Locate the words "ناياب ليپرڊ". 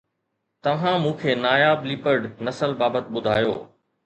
1.43-2.27